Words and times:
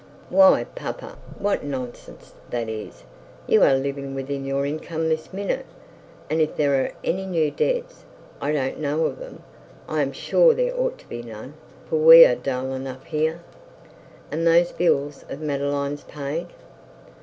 'Why, 0.31 0.63
papa, 0.63 1.15
what 1.37 1.63
nonsense 1.63 2.33
that 2.49 2.67
is. 2.67 3.03
You 3.45 3.61
are 3.61 3.75
living 3.75 4.15
within 4.15 4.45
your 4.45 4.65
income 4.65 5.09
this 5.09 5.31
minute, 5.31 5.67
and 6.27 6.41
if 6.41 6.55
there 6.57 6.83
are 6.83 6.91
any 7.03 7.23
new 7.27 7.51
debts, 7.51 8.03
I 8.41 8.51
don't 8.51 8.79
know 8.79 9.05
of 9.05 9.19
them. 9.19 9.43
I 9.87 10.01
am 10.01 10.11
sure 10.11 10.55
there 10.55 10.73
ought 10.75 10.97
to 10.97 11.07
be 11.07 11.21
none, 11.21 11.53
for 11.87 11.97
we 11.97 12.25
are 12.25 12.33
dull 12.33 12.73
enough 12.73 13.03
here.' 13.03 13.41
'Are 14.31 14.39
those 14.43 14.71
bills 14.71 15.23
of 15.29 15.39
Madeline's 15.39 16.03
paid?' 16.03 16.47